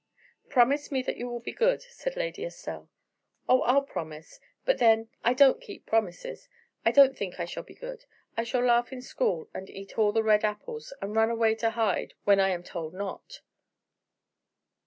[0.49, 2.89] "Promise me that you will be good," said Lady Estelle.
[3.47, 6.49] "Oh, I'll promise; but then, I don't keep promises.
[6.83, 8.05] I don't think I shall be good.
[8.35, 11.75] I shall laugh in school, and eat all the red apples, and run away to
[11.77, 13.41] ride, when I am told not."